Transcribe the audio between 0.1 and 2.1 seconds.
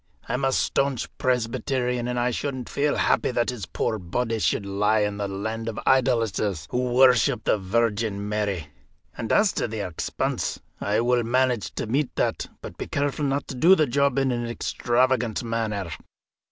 I am a staunch Presbyterian,